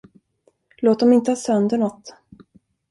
Låt 0.77 0.99
dem 0.99 1.13
inte 1.13 1.31
ha 1.31 1.35
sönder 1.35 1.77
nåt. 1.77 2.13